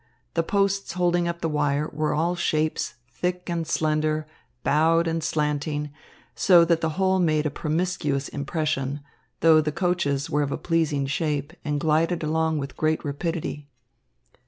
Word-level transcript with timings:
The 0.33 0.41
posts 0.41 0.93
holding 0.93 1.27
up 1.27 1.41
the 1.41 1.47
wire 1.47 1.87
were 1.93 2.15
all 2.15 2.35
shapes, 2.35 2.95
thick 3.07 3.47
and 3.51 3.67
slender, 3.67 4.25
bowed 4.63 5.07
and 5.07 5.23
slanting, 5.23 5.91
so 6.33 6.65
that 6.65 6.81
the 6.81 6.97
whole 6.97 7.19
made 7.19 7.45
a 7.45 7.51
promiscuous 7.51 8.27
impression, 8.27 9.01
though 9.41 9.61
the 9.61 9.71
coaches 9.71 10.27
were 10.27 10.41
of 10.41 10.51
a 10.51 10.57
pleasing 10.57 11.05
shape 11.05 11.53
and 11.63 11.79
glided 11.79 12.23
along 12.23 12.57
with 12.57 12.75
great 12.75 13.05
rapidity. 13.05 13.67